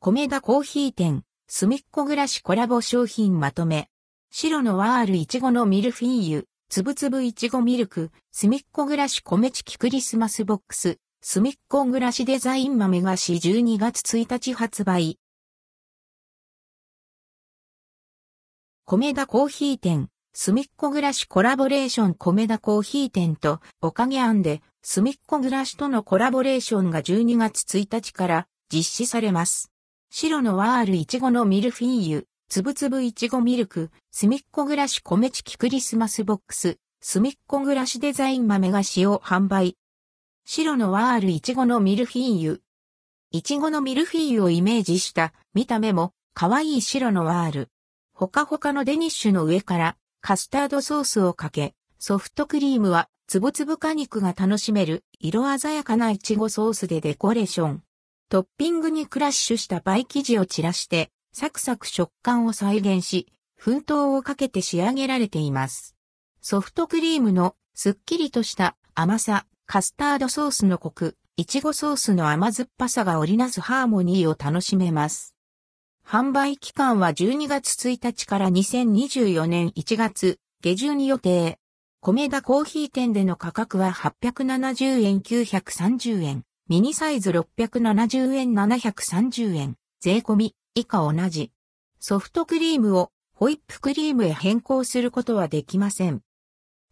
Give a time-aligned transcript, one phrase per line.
[0.00, 3.88] 米田コーヒー店、すみっこ暮らしコラボ商品まとめ。
[4.30, 15.18] 白のワールいちごのミルフィーユ、つぶつぶいちごミルク、すみっこ暮らし米チキクリスマスボックス、すみっこ暮らしデザイン豆菓子12月1日発売。
[18.84, 29.72] 米田コーヒー店、すみっこ暮らしコラボレーション米田コーヒー店とおかげ庵で、すみっこ暮らしとのコラボレーションが12月1日から実施されます。
[30.10, 39.76] 白のワールいちごのミルフィーユ、つぶつぶいちごミルク、すみっこ暮らし米チキクリスマスボックス、すみっこ暮らしデザイン豆菓子を販売。
[40.46, 42.62] 白のワールいちごのミルフィーユ。
[43.32, 47.68] いちごのミルフィーユをイメージした見た目も可愛い白のワール。
[48.14, 57.82] ほかほかのデニッシュの上からカスタードソースをかけ、ソフトクリームはつぶつぶ果肉が楽しめる色鮮やかないちごソースでデコレーション。
[58.30, 63.32] トッピングにクラッシュしたパイ生地を散らして、サクサク食感を再現し、
[63.64, 65.96] 粉糖をかけて仕上げられています。
[66.42, 75.34] ソフトクリームのすっきりとした甘さ、カスタードソースのコク、いちごソースの甘酸っぱさが織りなすハーモニーを楽しめます。
[76.06, 81.58] 販売期間は12月1日から2024年1月下旬に予定。
[82.02, 86.44] 米田コーヒー店での価格は870円930円。
[86.70, 91.50] ミニサイズ670円730円、税込み、以下同じ。
[91.98, 96.20] ソフトクリームをホイップクリームへ変更することはできません。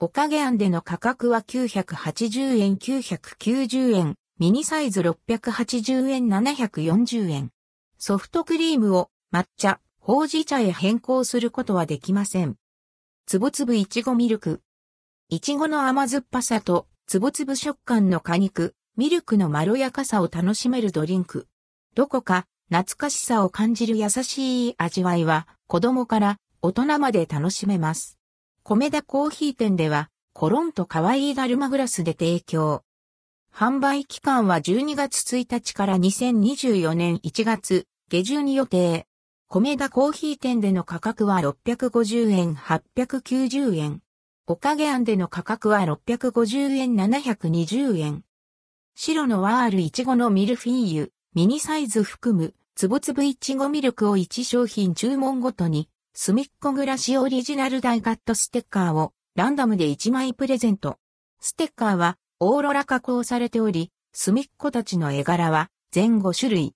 [0.01, 7.51] おかげ案での価格は980円990円、ミニサイズ680円740円。
[7.99, 12.57] ソフトクリームを抹茶、ほうじ茶へ変更することはできません。
[13.27, 14.63] つぶつぶいちごミルク。
[15.29, 21.49] いちごの甘酸っぱさとつぶつぶ食感の果肉、ミルクのまろやかさを楽しめるドリンク。
[21.95, 28.19] どこか懐かしさを感じる優しい味わいは子供から大人まで楽しめます。
[28.63, 32.85] 米田コーヒー店ではコロンと可愛いダルマグラスで提供。
[33.55, 39.07] 販売期間は12月1日から2024年1月下旬に予定。
[39.49, 44.01] 米田コーヒー店での価格は650円890円。
[44.47, 48.23] おかげ庵での価格は650円720円。
[48.99, 60.99] 白のワールいちごのミルフィーユ、ミニサイズ含む、つぶつぶいちごミルクを1商品注文ごとに、すみっこ暮らしオリジナル大カットステッカーをランダムで1枚プレゼント。
[61.41, 66.75] ステッカーはオーロラ加工されており、すみっこたちの絵柄は全5種類。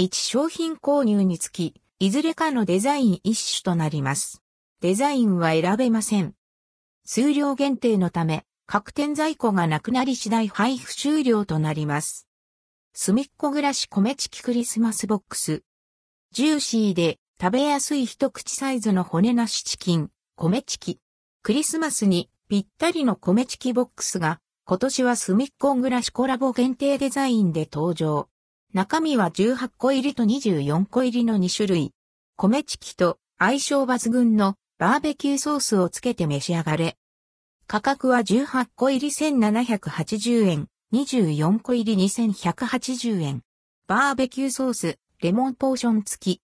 [0.00, 4.42] 1商品購入につき、いずれかのデザイン一種となります。
[4.80, 6.32] デザインは選べません。
[7.04, 12.26] 数量限定のため、各店在庫がなくなり次第配布終了となります。
[12.94, 15.62] すみっコぐらしコメチキクリスマスボックス。
[16.30, 21.00] ジューシーで食べやすい一口サイズの骨なしチキン、コメチキ。
[21.42, 28.30] クリスマスにぴったりのコメチキボックスが今年はすみっコぐらしコラボ限定デザインで登場。
[28.72, 31.92] 中身は18個入りと24個入りの2種類。
[32.38, 36.96] 米チキと相性抜群のバーベキューソースをつけて召し上がれ。
[37.72, 43.40] 価格は18個入り1780円、24個入り2180円。
[43.86, 46.42] バーベキューソース、レモンポーション付き。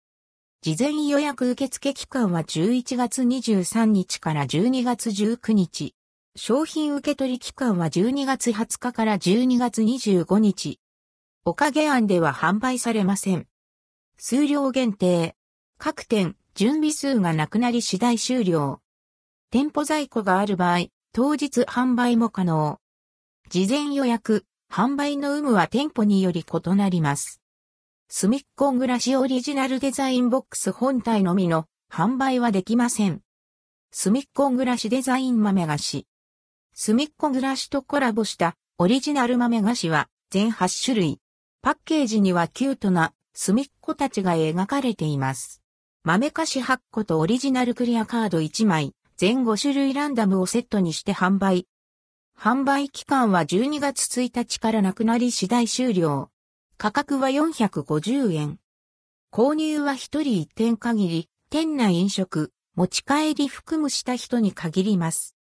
[0.62, 5.96] 事前予約受付期間は11月23日から12月19日。
[6.36, 10.78] 商品受取期間は12月20日から12月25日。
[11.44, 13.48] おかげ案では販売されません。
[14.16, 15.34] 数量限定。
[15.76, 18.80] 各店、準備数がなくなり次第終了。
[19.50, 20.86] 店舗在庫がある場合、
[21.16, 22.78] 当日販売も可能。
[23.48, 27.40] 事前予約、販売の有無は店舗により異なります。
[28.10, 33.22] すみっこ暮らしオリジナルデザインボックス本体のみの販売はできません。
[33.90, 36.06] すみっこ暮らしデザイン豆菓子。
[36.74, 41.20] すみっこ暮らしとコラボしたオリジナル豆菓子は全8種類。
[41.62, 45.62] パッケージにはキュートなすみっこたちが描かれています。
[46.04, 48.92] 豆菓子8個とオリジナルクリアカード1枚。
[49.18, 51.66] 全5種類ランダムをセットにして販売。
[52.38, 56.30] 販売期間は12月1日からなくなり次第終了。
[56.76, 58.58] 価格は450円。
[59.32, 65.34] 購入は1人1点限り、店内飲食、持ち帰り含むした人に限ります。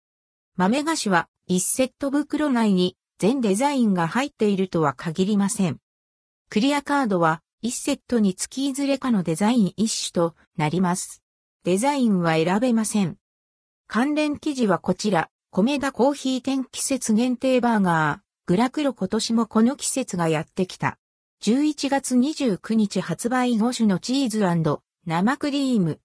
[0.55, 5.79] 豆菓子は1セット袋内に全デザインが入っているとは限りません。
[6.51, 11.23] クリアカードは1セットにつきいずれかのデザイン一種となります。
[11.63, 13.17] デザインは選べません。
[13.95, 20.97] 関連記事はこちら、米田コーヒー店季節限定バーガー、グラクロ今年もこの季節がやってきた。
[21.43, 24.39] 11月29日発売5種のチーズ
[25.05, 25.99] 生クリーム。